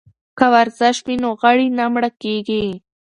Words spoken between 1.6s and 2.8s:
نه مړه کیږي.